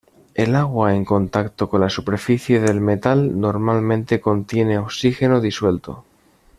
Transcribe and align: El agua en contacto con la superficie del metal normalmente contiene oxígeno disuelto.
El 0.33 0.55
agua 0.55 0.95
en 0.95 1.05
contacto 1.05 1.69
con 1.69 1.81
la 1.81 1.89
superficie 1.91 2.59
del 2.59 2.81
metal 2.81 3.39
normalmente 3.39 4.19
contiene 4.19 4.79
oxígeno 4.79 5.39
disuelto. 5.41 6.03